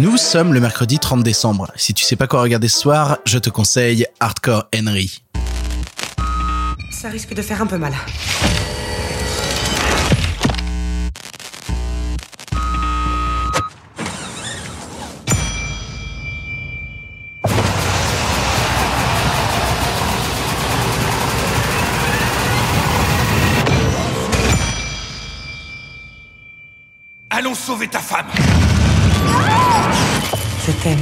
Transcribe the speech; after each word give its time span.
Nous 0.00 0.16
sommes 0.16 0.54
le 0.54 0.60
mercredi 0.60 1.00
30 1.00 1.24
décembre. 1.24 1.72
Si 1.74 1.92
tu 1.92 2.04
sais 2.04 2.14
pas 2.14 2.28
quoi 2.28 2.40
regarder 2.40 2.68
ce 2.68 2.78
soir, 2.78 3.18
je 3.24 3.36
te 3.36 3.50
conseille 3.50 4.06
Hardcore 4.20 4.68
Henry. 4.72 5.24
Ça 6.92 7.08
risque 7.08 7.34
de 7.34 7.42
faire 7.42 7.60
un 7.60 7.66
peu 7.66 7.78
mal. 7.78 7.92
Allons 27.30 27.56
sauver 27.56 27.88
ta 27.88 27.98
femme 27.98 28.26
Je 30.66 30.72
t'aime. 30.82 30.98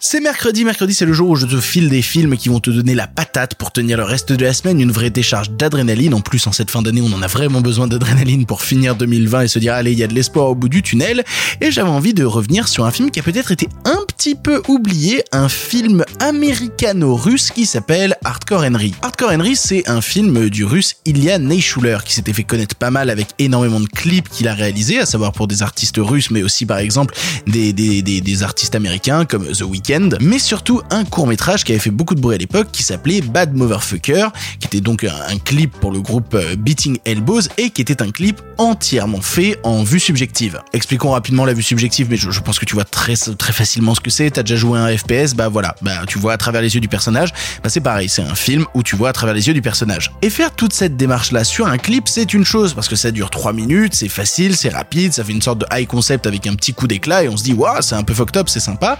C'est 0.00 0.20
mercredi, 0.20 0.64
mercredi 0.64 0.94
c'est 0.94 1.04
le 1.04 1.12
jour 1.12 1.28
où 1.28 1.36
je 1.36 1.44
te 1.44 1.60
file 1.60 1.88
des 1.88 2.02
films 2.02 2.36
qui 2.36 2.48
vont 2.48 2.60
te 2.60 2.70
donner 2.70 2.94
la 2.94 3.08
patate 3.08 3.56
pour 3.56 3.72
tenir 3.72 3.98
le 3.98 4.04
reste 4.04 4.32
de 4.32 4.44
la 4.44 4.52
semaine, 4.52 4.80
une 4.80 4.92
vraie 4.92 5.10
décharge 5.10 5.50
d'adrénaline. 5.50 6.14
En 6.14 6.20
plus, 6.20 6.46
en 6.46 6.52
cette 6.52 6.70
fin 6.70 6.82
d'année, 6.82 7.02
on 7.02 7.12
en 7.12 7.20
a 7.20 7.26
vraiment 7.26 7.60
besoin 7.60 7.88
d'adrénaline 7.88 8.46
pour 8.46 8.62
finir 8.62 8.94
2020 8.94 9.42
et 9.42 9.48
se 9.48 9.58
dire 9.58 9.74
allez, 9.74 9.92
il 9.92 9.98
y 9.98 10.04
a 10.04 10.06
de 10.06 10.14
l'espoir 10.14 10.46
au 10.46 10.54
bout 10.54 10.68
du 10.68 10.82
tunnel. 10.82 11.24
Et 11.60 11.72
j'avais 11.72 11.90
envie 11.90 12.14
de 12.14 12.24
revenir 12.24 12.68
sur 12.68 12.86
un 12.86 12.90
film 12.92 13.10
qui 13.10 13.18
a 13.18 13.22
peut-être 13.24 13.50
été 13.50 13.68
un 13.84 13.98
petit 14.06 14.36
peu 14.36 14.62
oublié, 14.68 15.24
un 15.32 15.48
film 15.48 16.04
américano-russe 16.20 17.50
qui 17.50 17.66
s'appelle 17.66 18.16
Hardcore 18.28 18.62
Henry. 18.62 18.94
Hardcore 19.00 19.30
Henry, 19.32 19.56
c'est 19.56 19.88
un 19.88 20.02
film 20.02 20.50
du 20.50 20.62
russe 20.66 20.96
Ilya 21.06 21.38
Neishuler 21.38 21.96
qui 22.04 22.12
s'était 22.12 22.34
fait 22.34 22.42
connaître 22.42 22.74
pas 22.74 22.90
mal 22.90 23.08
avec 23.08 23.28
énormément 23.38 23.80
de 23.80 23.86
clips 23.86 24.28
qu'il 24.28 24.48
a 24.48 24.52
réalisés, 24.52 24.98
à 24.98 25.06
savoir 25.06 25.32
pour 25.32 25.48
des 25.48 25.62
artistes 25.62 25.96
russes, 25.98 26.30
mais 26.30 26.42
aussi 26.42 26.66
par 26.66 26.76
exemple 26.76 27.14
des, 27.46 27.72
des, 27.72 28.02
des, 28.02 28.42
artistes 28.42 28.74
américains 28.74 29.24
comme 29.24 29.46
The 29.46 29.62
Weeknd, 29.62 30.10
mais 30.20 30.38
surtout 30.38 30.82
un 30.90 31.06
court 31.06 31.26
métrage 31.26 31.64
qui 31.64 31.72
avait 31.72 31.78
fait 31.78 31.90
beaucoup 31.90 32.14
de 32.14 32.20
bruit 32.20 32.34
à 32.34 32.38
l'époque 32.38 32.68
qui 32.70 32.82
s'appelait 32.82 33.22
Bad 33.22 33.54
Motherfucker, 33.54 34.28
qui 34.60 34.66
était 34.66 34.82
donc 34.82 35.04
un, 35.04 35.38
clip 35.38 35.72
pour 35.80 35.90
le 35.90 36.02
groupe 36.02 36.34
euh, 36.34 36.54
Beating 36.54 36.98
Elbows 37.06 37.40
et 37.56 37.70
qui 37.70 37.80
était 37.80 38.02
un 38.02 38.10
clip 38.10 38.42
entièrement 38.58 39.22
fait 39.22 39.58
en 39.62 39.84
vue 39.84 40.00
subjective. 40.00 40.60
Expliquons 40.74 41.12
rapidement 41.12 41.46
la 41.46 41.54
vue 41.54 41.62
subjective, 41.62 42.08
mais 42.10 42.18
je, 42.18 42.40
pense 42.40 42.58
que 42.58 42.66
tu 42.66 42.74
vois 42.74 42.84
très 42.84 43.16
très 43.16 43.54
facilement 43.54 43.94
ce 43.94 44.00
que 44.00 44.10
c'est. 44.10 44.30
T'as 44.30 44.42
déjà 44.42 44.56
joué 44.56 44.78
un 44.78 44.94
FPS, 44.94 45.32
bah 45.34 45.48
voilà, 45.48 45.74
bah 45.80 46.02
tu 46.06 46.18
vois 46.18 46.34
à 46.34 46.36
travers 46.36 46.60
les 46.60 46.74
yeux 46.74 46.82
du 46.82 46.88
personnage. 46.88 47.32
Bah 47.62 47.70
c'est 47.70 47.80
pareil, 47.80 48.10
c'est 48.18 48.24
un 48.24 48.34
film 48.34 48.66
où 48.74 48.82
tu 48.82 48.96
vois 48.96 49.10
à 49.10 49.12
travers 49.12 49.32
les 49.32 49.46
yeux 49.46 49.54
du 49.54 49.62
personnage. 49.62 50.10
Et 50.22 50.30
faire 50.30 50.50
toute 50.52 50.72
cette 50.72 50.96
démarche 50.96 51.30
là 51.30 51.44
sur 51.44 51.68
un 51.68 51.78
clip, 51.78 52.08
c'est 52.08 52.34
une 52.34 52.44
chose 52.44 52.74
parce 52.74 52.88
que 52.88 52.96
ça 52.96 53.12
dure 53.12 53.30
3 53.30 53.52
minutes, 53.52 53.94
c'est 53.94 54.08
facile, 54.08 54.56
c'est 54.56 54.70
rapide, 54.70 55.12
ça 55.12 55.22
fait 55.22 55.30
une 55.30 55.40
sorte 55.40 55.58
de 55.58 55.66
high 55.72 55.86
concept 55.86 56.26
avec 56.26 56.48
un 56.48 56.56
petit 56.56 56.72
coup 56.74 56.88
d'éclat 56.88 57.22
et 57.22 57.28
on 57.28 57.36
se 57.36 57.44
dit 57.44 57.52
waouh, 57.52 57.80
c'est 57.80 57.94
un 57.94 58.02
peu 58.02 58.14
fucked 58.14 58.36
up, 58.36 58.48
c'est 58.48 58.58
sympa. 58.58 58.98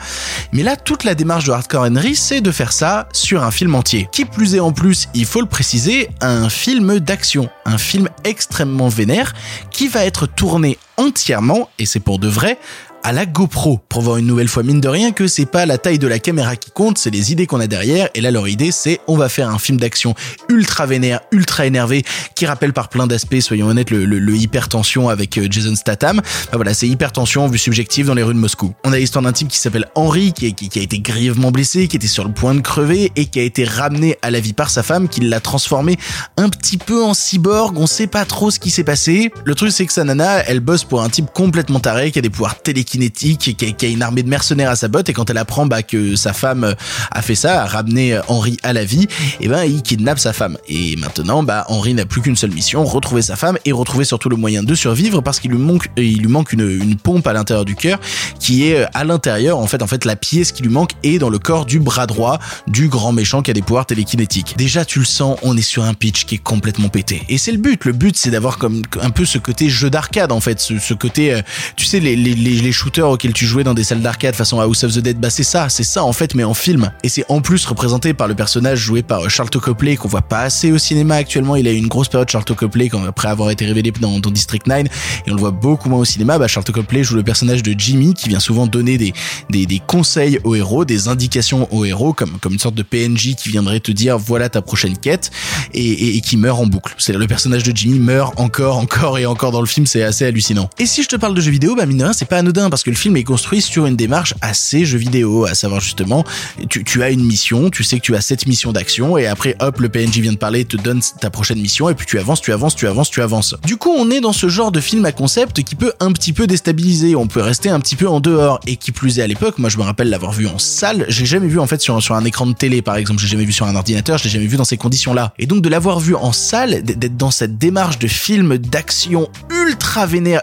Mais 0.53 0.63
là, 0.63 0.77
toute 0.77 1.03
la 1.03 1.17
démarche 1.17 1.47
de 1.47 1.51
Hardcore 1.51 1.87
Henry, 1.87 2.15
c'est 2.15 2.41
de 2.41 2.53
faire 2.53 2.73
ça 2.73 3.09
sur 3.13 3.43
un 3.43 3.51
film 3.51 3.75
entier. 3.75 4.09
Qui 4.13 4.25
plus 4.25 4.55
est 4.55 4.61
en 4.61 4.71
plus, 4.71 5.09
il 5.15 5.27
faut 5.27 5.41
le 5.41 5.49
préciser, 5.49 6.09
un 6.21 6.49
film 6.49 7.01
d'action, 7.01 7.51
un 7.65 7.79
film 7.79 8.09
extrêmement 8.23 8.89
vénère 8.89 9.35
qui 9.73 9.89
va 9.89 10.05
être 10.05 10.27
tourné 10.27 10.79
entièrement, 10.97 11.71
et 11.79 11.87
c'est 11.87 12.01
pour 12.01 12.19
de 12.19 12.29
vrai, 12.29 12.59
à 13.03 13.13
la 13.13 13.27
GoPro 13.27 13.81
pour 13.89 14.03
voir 14.03 14.17
une 14.17 14.27
nouvelle 14.27 14.49
fois 14.49 14.63
mine 14.63 14.81
de 14.81 14.89
rien 14.89 15.13
que 15.13 15.27
c'est 15.27 15.47
pas 15.47 15.67
la 15.67 15.79
taille 15.79 15.99
de 15.99 16.07
la 16.07 16.19
caméra 16.19 16.57
qui 16.57 16.71
compte, 16.71 16.99
c'est 16.99 17.11
les 17.11 17.33
idées 17.33 17.47
qu'on 17.47 17.61
a 17.61 17.67
derrière 17.67 18.09
et 18.15 18.21
là 18.21 18.31
leur 18.31 18.49
idée 18.49 18.71
c'est 18.73 19.01
on 19.07 19.17
va 19.17 19.29
faire 19.29 19.49
un 19.49 19.59
film 19.59 19.79
d'action 19.79 20.15
ultra 20.49 20.87
vénère, 20.87 21.21
ultra 21.33 21.67
énervé 21.67 22.05
qui 22.35 22.47
rappelle 22.47 22.73
par 22.73 22.89
plein 22.89 23.07
d'aspects, 23.07 23.41
soyons 23.41 23.69
honnêtes, 23.69 23.91
le, 23.91 24.05
le, 24.05 24.19
le 24.19 24.37
hypertension 24.37 25.09
avec 25.09 25.39
euh, 25.39 25.47
Jason 25.51 25.75
Statham. 25.75 26.17
Bah 26.19 26.57
voilà, 26.57 26.75
c'est 26.75 26.89
hypertension 26.89 27.47
vue 27.49 27.59
subjective 27.59 28.07
dans 28.07 28.15
les 28.15 28.23
rues 28.23 28.35
de 28.35 28.39
Moscou. 28.39 28.75
On 28.85 28.93
a 28.93 28.99
l'histoire 28.99 29.23
d'un 29.23 29.33
type 29.33 29.49
qui 29.49 29.59
s'appelle 29.59 29.87
Henry 29.95 30.33
qui, 30.33 30.53
qui, 30.55 30.69
qui 30.69 30.79
a 30.79 30.83
été 30.83 30.99
grièvement 30.99 31.51
blessé, 31.51 31.89
qui 31.89 31.97
était 31.97 32.07
sur 32.07 32.25
le 32.25 32.33
point 32.33 32.55
de 32.55 32.61
crever 32.61 33.13
et 33.17 33.27
qui 33.27 33.41
a 33.41 33.43
été 33.43 33.65
ramené 33.65 34.17
à 34.23 34.31
la 34.31 34.41
vie 34.41 34.53
par 34.53 34.71
sa 34.71 34.83
femme 34.83 35.09
qui 35.09 35.21
l'a 35.21 35.41
transformé 35.41 35.97
un 36.37 36.49
petit 36.49 36.79
peu 36.79 37.03
en 37.03 37.15
cyborg, 37.15 37.79
on 37.79 37.87
sait 37.87 38.07
pas 38.07 38.25
trop 38.25 38.51
ce 38.51 38.59
qui 38.59 38.71
s'est 38.71 38.85
passé. 38.85 39.31
Le 39.45 39.55
truc 39.55 39.73
c'est 39.73 39.87
que 39.87 39.93
sa 39.93 40.05
nana, 40.05 40.43
elle 40.47 40.61
bosse 40.61 40.85
pour 40.85 41.03
un 41.03 41.09
type 41.09 41.27
complètement 41.33 41.81
taré 41.81 42.11
qui 42.11 42.19
a 42.19 42.23
des 42.23 42.31
pouvoirs 42.31 42.61
télékinétiques 42.61 42.98
kinétique, 42.99 43.57
qui 43.57 43.87
a, 43.87 43.89
une 43.89 44.03
armée 44.03 44.25
de 44.25 44.29
mercenaires 44.29 44.71
à 44.71 44.77
sa 44.77 44.89
botte, 44.89 45.09
et 45.09 45.13
quand 45.13 45.31
elle 45.31 45.39
apprend 45.39 45.67
bah, 45.67 45.83
que 45.83 46.17
sa 46.17 46.33
femme 46.33 46.75
a 47.13 47.23
fait 47.23 47.37
ça, 47.37 47.63
a 47.63 47.67
ramené 47.67 48.19
Henri 48.27 48.57
à 48.65 48.73
la 48.73 48.85
vie, 48.85 49.07
et 49.41 49.47
ben 49.47 49.63
il 49.63 49.83
kidnappe 49.83 50.19
sa 50.19 50.33
femme. 50.33 50.59
Et 50.69 50.97
maintenant, 50.97 51.45
bah 51.45 51.65
Henri 51.69 51.95
n'a 51.95 52.07
plus 52.07 52.21
qu'une 52.21 52.37
seule 52.37 52.51
mission, 52.51 52.85
retrouver 52.85 53.23
sa 53.23 53.37
femme 53.37 53.57
et 53.65 53.73
retrouver 53.73 54.05
surtout 54.05 54.29
le 54.29 54.37
moyen 54.37 54.65
de 54.65 54.75
survivre 54.75 55.21
parce 55.21 55.39
qu'il 55.39 55.53
lui 55.53 55.59
manque, 55.59 55.89
il 55.97 56.21
lui 56.21 56.29
manque 56.29 56.53
une, 56.53 56.97
pompe 56.97 57.27
à 57.29 57.33
l'intérieur 57.33 57.65
du 57.65 57.77
cœur 57.77 58.01
qui 58.41 58.65
est 58.65 58.87
à 58.95 59.05
l'intérieur. 59.05 59.59
En 59.59 59.67
fait, 59.67 59.83
en 59.83 59.87
fait, 59.87 60.05
la 60.05 60.17
pièce 60.17 60.51
qui 60.51 60.63
lui 60.63 60.71
manque 60.71 60.93
est 61.05 61.19
dans 61.19 61.31
le 61.31 61.39
corps 61.39 61.65
du 61.65 61.79
bras 61.79 62.07
droit 62.07 62.39
du 62.67 62.89
grand 62.89 63.13
méchant 63.13 63.43
qui 63.43 63.53
a 63.53 63.55
des 63.55 63.63
pouvoirs 63.63 63.87
télékinétiques. 63.87 64.55
Déjà, 64.57 64.85
tu 64.85 64.99
le 64.99 65.05
sens, 65.05 65.39
on 65.43 65.57
est 65.57 65.63
sur 65.63 65.85
un 65.85 65.95
pitch 65.95 66.25
qui 66.25 66.37
est 66.37 66.43
complètement 66.43 66.89
pété. 66.89 67.23
Et 67.29 67.39
c'est 67.39 67.53
le 67.53 67.59
but. 67.59 67.85
Le 67.85 67.93
but, 67.93 68.17
c'est 68.17 68.31
d'avoir 68.31 68.59
comme 68.59 68.83
un 69.01 69.11
peu 69.11 69.25
ce 69.25 69.39
côté 69.39 69.69
jeu 69.69 69.91
d'arcade 69.91 70.33
en 70.33 70.41
fait, 70.41 70.59
ce, 70.59 70.95
côté, 70.95 71.41
tu 71.77 71.87
sais, 71.87 72.01
les, 72.01 72.17
les 72.17 72.73
shooters 72.79 73.11
auxquels 73.11 73.33
tu 73.33 73.45
jouais 73.45 73.65
dans 73.65 73.75
des 73.75 73.83
salles 73.83 74.01
d'arcade 74.03 74.37
façon 74.37 74.61
House 74.61 74.85
of 74.85 74.95
the 74.95 75.01
Dead, 75.01 75.19
bah 75.19 75.31
c'est 75.31 75.43
ça, 75.43 75.69
c'est 75.69 75.83
ça 75.83 76.05
en 76.05 76.13
fait, 76.13 76.35
mais 76.35 76.45
en 76.45 76.55
film. 76.55 76.93
Et 77.03 77.09
c'est 77.09 77.25
en 77.29 77.41
plus 77.41 77.65
représenté 77.67 78.15
par 78.15 78.29
le 78.29 78.35
personnage 78.35 78.79
joué 78.79 79.03
par 79.03 79.29
Charlton 79.29 79.59
Copley 79.59 79.97
qu'on 79.97 80.09
voit 80.09 80.23
pas 80.23 80.43
assez 80.43 80.71
au 80.71 80.79
cinéma 80.79 81.17
actuellement. 81.17 81.57
Il 81.57 81.67
a 81.67 81.73
eu 81.73 81.77
une 81.77 81.89
grosse 81.89 82.09
période 82.09 82.31
Charlton 82.31 82.55
Copley 82.55 82.89
quand 82.89 83.05
après 83.05 83.29
avoir 83.29 83.51
été 83.51 83.67
révélé 83.67 83.93
dans, 84.01 84.19
District 84.21 84.67
9 84.67 84.87
et 85.27 85.31
on 85.31 85.35
le 85.35 85.41
voit 85.41 85.51
beaucoup 85.51 85.89
moins 85.89 85.99
au 85.99 86.05
cinéma. 86.05 86.39
Bah 86.39 86.47
Charlton 86.47 86.73
Copley 86.73 87.03
joue 87.03 87.17
le 87.17 87.25
personnage 87.25 87.63
de 87.63 87.75
Jimmy 87.77 88.15
qui 88.15 88.29
vient 88.29 88.41
souvent 88.41 88.67
donner 88.67 88.97
des, 88.97 89.13
des, 89.51 89.67
des 89.67 89.81
conseils 89.85 90.39
aux 90.45 90.55
héros, 90.55 90.85
des 90.85 91.09
indications 91.09 91.67
aux 91.75 91.85
héros 91.85 92.13
comme 92.13 92.39
comme 92.39 92.53
une 92.53 92.59
sorte 92.59 92.77
de 92.77 92.83
PNJ 92.83 93.35
qui 93.35 93.49
viendrait 93.49 93.81
te 93.81 93.91
dire 93.91 94.19
voilà 94.19 94.49
ta 94.49 94.63
prochaine 94.63 94.97
quête 94.97 95.31
et, 95.75 96.17
et, 96.17 96.21
qui 96.21 96.37
meurt 96.37 96.61
en 96.61 96.67
boucle. 96.67 96.95
C'est 96.99 97.13
le 97.13 97.27
personnage 97.27 97.63
de 97.63 97.77
Jimmy 97.77 97.99
meurt 97.99 98.39
encore, 98.39 98.77
encore 98.77 99.19
et 99.19 99.27
encore 99.27 99.51
dans 99.51 99.61
le 99.61 99.67
film, 99.67 99.87
c'est 99.87 100.03
assez 100.03 100.25
hallucinant. 100.25 100.71
Et 100.79 100.87
si 100.87 101.03
je 101.03 101.09
te 101.09 101.17
parle 101.17 101.35
de 101.35 101.41
jeux 101.41 101.51
vidéo, 101.51 101.75
bah 101.75 101.87
mine 101.87 102.11
c'est 102.13 102.29
pas 102.29 102.39
anodin 102.39 102.68
parce 102.71 102.83
que 102.83 102.91
le 102.91 102.97
film 102.97 103.17
est 103.17 103.25
construit 103.25 103.61
sur 103.61 103.87
une 103.87 103.97
démarche 103.97 104.35
assez 104.41 104.85
jeu 104.85 104.99
vidéo, 104.99 105.47
à 105.47 105.55
savoir 105.55 105.81
justement, 105.81 106.25
tu, 106.69 107.03
as 107.03 107.11
une 107.11 107.25
mission, 107.25 107.71
tu 107.71 107.85
sais 107.85 107.99
que 107.99 108.05
tu 108.05 108.15
as 108.17 108.21
cette 108.21 108.47
mission 108.47 108.73
d'action, 108.73 109.19
et 109.19 109.27
après, 109.27 109.57
hop, 109.61 109.81
le 109.81 109.89
PNJ 109.89 110.19
vient 110.19 110.33
de 110.33 110.39
parler, 110.39 110.65
te 110.65 110.77
donne 110.77 111.01
ta 111.21 111.31
prochaine 111.31 111.61
mission, 111.61 111.89
et 111.89 111.95
puis 111.95 112.07
tu 112.07 112.19
avances, 112.19 112.41
tu 112.41 112.53
avances, 112.53 112.75
tu 112.75 112.87
avances, 112.87 113.11
tu 113.11 113.23
avances. 113.23 113.55
Du 113.65 113.77
coup, 113.77 113.95
on 113.97 114.11
est 114.11 114.21
dans 114.21 114.33
ce 114.33 114.49
genre 114.49 114.73
de 114.73 114.81
film 114.81 115.05
à 115.05 115.13
concept 115.13 115.63
qui 115.63 115.75
peut 115.75 115.93
un 116.01 116.13
petit 116.13 116.33
peu 116.33 116.47
déstabiliser, 116.47 117.17
on 117.17 117.27
peut 117.27 117.41
rester 117.41 117.71
un 117.71 117.81
petit 117.81 117.97
peu 117.97 118.09
en 118.09 118.21
dehors, 118.21 118.61
et 118.67 118.77
qui 118.77 118.93
plus 118.93 119.19
est 119.19 119.23
à 119.23 119.27
l'époque, 119.27 119.59
moi 119.59 119.69
je 119.69 119.79
me 119.79 119.83
rappelle 119.83 120.11
l'avoir 120.11 120.33
vu 120.33 120.47
en 120.47 120.59
salle, 120.59 121.07
j'ai 121.09 121.27
jamais 121.27 121.49
vu 121.49 121.59
en 121.59 121.67
fait 121.67 121.81
sur, 121.81 121.97
un 122.15 122.25
écran 122.25 122.47
de 122.47 122.53
télé 122.53 122.83
par 122.83 122.97
exemple, 122.97 123.21
j'ai 123.21 123.29
jamais 123.29 123.45
vu 123.45 123.53
sur 123.53 123.67
un 123.67 123.77
ordinateur, 123.77 124.19
je 124.19 124.25
l'ai 124.25 124.31
jamais 124.31 124.47
vu 124.47 124.57
dans 124.57 124.65
ces 124.65 124.77
conditions-là. 124.77 125.33
Et 125.39 125.47
donc 125.47 125.63
de 125.63 125.69
l'avoir 125.69 126.01
vu 126.01 126.15
en 126.15 126.33
salle, 126.33 126.83
d'être 126.83 127.17
dans 127.17 127.31
cette 127.31 127.59
démarche 127.59 127.99
de 127.99 128.09
film 128.09 128.59
d'action 128.59 129.29
ultra 129.51 129.78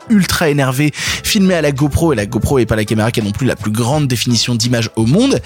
ultra 0.10 0.50
énervé, 0.50 0.92
filmé 0.96 1.54
à 1.54 1.62
la 1.62 1.72
GoPro, 1.72 2.14
et 2.14 2.16
la 2.16 2.26
GoPro 2.26 2.60
est 2.60 2.66
pas 2.66 2.76
la 2.76 2.86
caméra 2.86 3.12
qui 3.12 3.20
a 3.20 3.24
non 3.24 3.32
plus 3.32 3.48
la 3.48 3.56
plus 3.56 3.72
grande 3.72 4.08
définition 4.08 4.56
d'image 4.56 4.90
au 4.96 5.06
monde, 5.06 5.40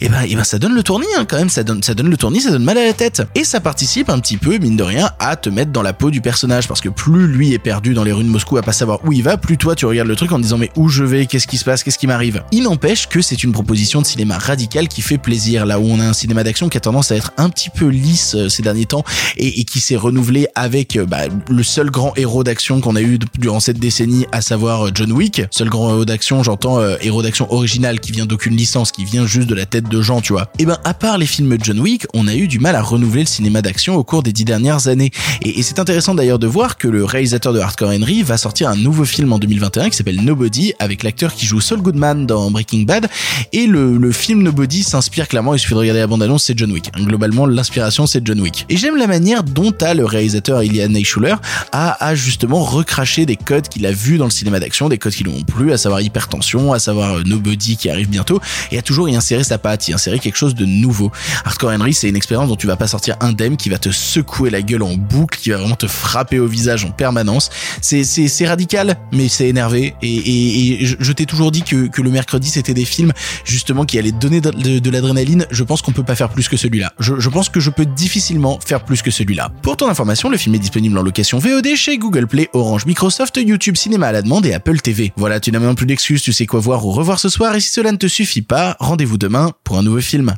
et 0.00 0.08
ben, 0.08 0.22
et 0.22 0.34
ben 0.34 0.44
ça 0.44 0.58
donne 0.58 0.74
le 0.74 0.82
tournis 0.82 1.06
hein, 1.16 1.24
quand 1.28 1.36
même, 1.36 1.48
ça 1.48 1.62
donne, 1.62 1.82
ça 1.82 1.94
donne 1.94 2.10
le 2.10 2.16
tournis, 2.16 2.40
ça 2.40 2.50
donne 2.50 2.64
mal 2.64 2.78
à 2.78 2.84
la 2.84 2.92
tête. 2.92 3.22
Et 3.34 3.44
ça 3.44 3.60
participe 3.60 4.08
un 4.10 4.18
petit 4.18 4.36
peu, 4.36 4.58
mine 4.58 4.76
de 4.76 4.82
rien, 4.82 5.10
à 5.18 5.36
te 5.36 5.48
mettre 5.48 5.72
dans 5.72 5.82
la 5.82 5.92
peau 5.92 6.10
du 6.10 6.20
personnage, 6.20 6.68
parce 6.68 6.80
que 6.80 6.88
plus 6.88 7.26
lui 7.26 7.52
est 7.52 7.58
perdu 7.58 7.94
dans 7.94 8.04
les 8.04 8.12
rues 8.12 8.24
de 8.24 8.28
Moscou 8.28 8.56
à 8.56 8.62
pas 8.62 8.72
savoir 8.72 9.00
où 9.04 9.12
il 9.12 9.22
va, 9.22 9.36
plus 9.36 9.56
toi 9.56 9.74
tu 9.74 9.86
regardes 9.86 10.08
le 10.08 10.16
truc 10.16 10.32
en 10.32 10.38
disant 10.38 10.58
mais 10.58 10.70
où 10.76 10.88
je 10.88 11.04
vais, 11.04 11.26
qu'est-ce 11.26 11.46
qui 11.46 11.58
se 11.58 11.64
passe, 11.64 11.82
qu'est-ce 11.82 11.98
qui 11.98 12.06
m'arrive? 12.06 12.42
Il 12.52 12.64
n'empêche 12.64 13.08
que 13.08 13.20
c'est 13.22 13.42
une 13.44 13.52
proposition 13.52 14.00
de 14.00 14.06
cinéma 14.06 14.38
radical 14.38 14.88
qui 14.88 15.02
fait 15.02 15.18
plaisir, 15.18 15.66
là 15.66 15.78
où 15.78 15.86
on 15.86 16.00
a 16.00 16.04
un 16.04 16.12
cinéma 16.12 16.44
d'action 16.44 16.68
qui 16.68 16.76
a 16.76 16.80
tendance 16.80 17.12
à 17.12 17.16
être 17.16 17.32
un 17.36 17.50
petit 17.50 17.70
peu 17.70 17.86
lisse 17.86 18.34
euh, 18.34 18.48
ces 18.48 18.62
derniers 18.62 18.86
temps 18.86 19.04
et, 19.36 19.60
et 19.60 19.64
qui 19.64 19.80
s'est 19.80 19.96
renouvelé 19.96 20.48
avec 20.54 20.96
euh, 20.96 21.06
bah, 21.06 21.22
le 21.48 21.62
seul 21.62 21.90
grand 21.90 22.12
héros 22.16 22.44
d'action 22.44 22.80
qu'on 22.80 22.96
a 22.96 23.00
eu 23.00 23.18
durant 23.38 23.60
cette 23.60 23.78
décennie, 23.78 24.26
à 24.32 24.40
savoir 24.40 24.86
euh, 24.86 24.90
John 24.94 25.12
Wick. 25.12 25.42
Seul 25.50 25.68
grand 25.68 25.90
héros 25.90 26.04
d'action, 26.04 26.42
j'entends 26.42 26.78
euh, 26.78 26.96
héros 27.00 27.22
d'action 27.22 27.52
original 27.52 28.00
qui 28.00 28.12
vient 28.12 28.26
d'aucune 28.26 28.56
licence, 28.56 28.92
qui 28.92 29.04
vient 29.04 29.26
juste 29.26 29.48
de 29.48 29.54
la 29.54 29.66
tête 29.66 29.88
de 29.88 30.02
gens, 30.02 30.20
tu 30.20 30.32
vois. 30.32 30.50
Et 30.58 30.66
ben 30.66 30.78
à 30.84 30.94
part 30.94 31.18
les 31.18 31.26
films 31.26 31.56
John 31.60 31.80
Wick, 31.80 32.06
on 32.14 32.28
a 32.28 32.34
eu 32.34 32.48
du 32.48 32.58
mal 32.58 32.76
à 32.76 32.82
renouveler 32.82 33.22
le 33.22 33.28
cinéma 33.28 33.62
d'action 33.62 33.96
au 33.96 34.04
cours 34.04 34.22
des 34.22 34.32
dix 34.32 34.44
dernières 34.44 34.88
années. 34.88 35.10
Et, 35.42 35.58
et 35.58 35.62
c'est 35.62 35.78
intéressant 35.78 36.14
d'ailleurs 36.14 36.38
de 36.38 36.46
voir 36.46 36.76
que 36.76 36.88
le 36.88 37.04
réalisateur 37.04 37.52
de 37.52 37.60
Hardcore 37.60 37.90
Henry 37.90 38.22
va 38.22 38.36
sortir 38.36 38.68
un 38.68 38.76
nouveau 38.76 39.04
film 39.04 39.32
en 39.32 39.38
2021 39.38 39.90
qui 39.90 39.96
s'appelle 39.96 40.22
Nobody 40.22 40.72
avec 40.78 41.02
l'acteur 41.02 41.34
qui 41.34 41.46
joue 41.46 41.60
Saul 41.60 41.80
Goodman 41.80 42.26
dans 42.26 42.50
Breaking 42.50 42.82
Bad. 42.82 43.08
Et 43.52 43.66
le, 43.66 44.12
film 44.12 44.42
Nobody 44.42 44.82
s'inspire 44.82 45.28
clairement, 45.28 45.54
il 45.54 45.58
suffit 45.58 45.74
de 45.74 45.78
regarder 45.78 46.00
la 46.00 46.06
bande-annonce, 46.06 46.44
c'est 46.44 46.58
John 46.58 46.70
Wick. 46.70 46.90
Globalement, 46.94 47.46
l'inspiration 47.46 48.06
c'est 48.06 48.24
John 48.24 48.40
Wick. 48.40 48.66
Et 48.68 48.76
j'aime 48.76 48.96
la 48.96 49.06
manière 49.06 49.42
dont 49.42 49.72
a 49.80 49.94
le 49.94 50.04
réalisateur 50.04 50.62
Ilian 50.62 50.88
Neishuler 50.88 51.34
a, 51.72 52.04
a 52.04 52.14
justement 52.14 52.62
recraché 52.62 53.23
des 53.26 53.36
codes 53.36 53.68
qu'il 53.68 53.86
a 53.86 53.92
vus 53.92 54.18
dans 54.18 54.24
le 54.24 54.30
cinéma 54.30 54.60
d'action, 54.60 54.88
des 54.88 54.98
codes 54.98 55.12
qui 55.12 55.24
lui 55.24 55.32
ont 55.32 55.42
plu, 55.42 55.72
à 55.72 55.76
savoir 55.76 56.00
hypertension, 56.00 56.72
à 56.72 56.78
savoir 56.78 57.18
euh, 57.18 57.22
Nobody 57.24 57.76
qui 57.76 57.90
arrive 57.90 58.08
bientôt, 58.08 58.40
et 58.70 58.78
a 58.78 58.82
toujours 58.82 59.08
y 59.08 59.16
insérer 59.16 59.44
sa 59.44 59.58
patte, 59.58 59.88
y 59.88 59.92
insérer 59.92 60.18
quelque 60.18 60.36
chose 60.36 60.54
de 60.54 60.64
nouveau. 60.64 61.10
Hardcore 61.44 61.70
Henry, 61.70 61.94
c'est 61.94 62.08
une 62.08 62.16
expérience 62.16 62.48
dont 62.48 62.56
tu 62.56 62.66
vas 62.66 62.76
pas 62.76 62.86
sortir 62.86 63.16
indemne, 63.20 63.56
qui 63.56 63.68
va 63.68 63.78
te 63.78 63.90
secouer 63.90 64.50
la 64.50 64.62
gueule 64.62 64.82
en 64.82 64.94
boucle, 64.94 65.38
qui 65.38 65.50
va 65.50 65.58
vraiment 65.58 65.76
te 65.76 65.86
frapper 65.86 66.38
au 66.38 66.46
visage 66.46 66.84
en 66.84 66.90
permanence. 66.90 67.50
C'est 67.80 68.46
radical, 68.46 68.96
mais 69.12 69.28
c'est 69.28 69.48
énervé. 69.48 69.94
Et, 70.02 70.14
et, 70.14 70.82
et 70.82 70.86
je, 70.86 71.12
t'ai 71.12 71.26
toujours 71.26 71.50
dit 71.50 71.62
que, 71.62 71.86
que 71.86 72.02
le 72.02 72.10
mercredi 72.10 72.48
c'était 72.48 72.74
des 72.74 72.84
films 72.84 73.12
justement 73.44 73.84
qui 73.84 73.98
allaient 73.98 74.12
donner 74.12 74.40
de, 74.40 74.78
de, 74.78 74.90
l'adrénaline. 74.90 75.46
Je 75.50 75.62
pense 75.64 75.82
qu'on 75.82 75.92
peut 75.92 76.02
pas 76.02 76.14
faire 76.14 76.28
plus 76.28 76.48
que 76.48 76.56
celui-là. 76.56 76.92
Je, 76.98 77.18
je 77.18 77.28
pense 77.28 77.48
que 77.48 77.60
je 77.60 77.70
peux 77.70 77.86
difficilement 77.86 78.58
faire 78.64 78.84
plus 78.84 79.02
que 79.02 79.10
celui-là. 79.10 79.50
Pour 79.62 79.76
ton 79.76 79.88
information, 79.88 80.28
le 80.28 80.36
film 80.36 80.54
est 80.54 80.58
disponible 80.58 80.98
en 80.98 81.02
location 81.02 81.38
VOD 81.38 81.74
chez 81.76 81.98
Google 81.98 82.26
Play, 82.26 82.48
Orange, 82.52 82.86
Microsoft, 82.86 83.13
YouTube 83.36 83.76
Cinéma 83.76 84.08
à 84.08 84.12
la 84.12 84.22
demande 84.22 84.46
et 84.46 84.54
Apple 84.54 84.78
TV. 84.78 85.12
Voilà, 85.16 85.40
tu 85.40 85.52
n'as 85.52 85.58
même 85.58 85.74
plus 85.74 85.86
d'excuses, 85.86 86.22
tu 86.22 86.32
sais 86.32 86.46
quoi 86.46 86.60
voir 86.60 86.84
ou 86.86 86.90
revoir 86.90 87.18
ce 87.18 87.28
soir. 87.28 87.54
Et 87.54 87.60
si 87.60 87.70
cela 87.70 87.92
ne 87.92 87.96
te 87.96 88.06
suffit 88.06 88.42
pas, 88.42 88.76
rendez-vous 88.80 89.18
demain 89.18 89.52
pour 89.64 89.78
un 89.78 89.82
nouveau 89.82 90.00
film. 90.00 90.34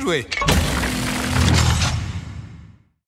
joué. 0.00 0.26